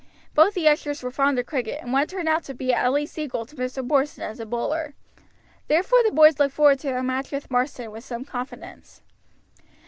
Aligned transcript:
Both 0.33 0.55
the 0.55 0.67
ushers 0.67 1.03
were 1.03 1.11
fond 1.11 1.37
of 1.37 1.45
cricket, 1.45 1.77
and 1.79 1.93
one 1.93 2.07
turned 2.07 2.27
out 2.27 2.43
to 2.45 2.55
be 2.55 2.73
at 2.73 2.91
least 2.91 3.19
equal 3.19 3.45
to 3.45 3.55
Mr. 3.55 3.87
Porson 3.87 4.23
as 4.23 4.39
a 4.39 4.47
bowler. 4.47 4.95
Therefore 5.67 5.99
the 6.03 6.11
boys 6.11 6.39
looked 6.39 6.55
forward 6.55 6.79
to 6.79 6.87
their 6.87 7.03
match 7.03 7.29
with 7.31 7.51
Marsden 7.51 7.91
with 7.91 8.03
some 8.03 8.25
confidence. 8.25 9.03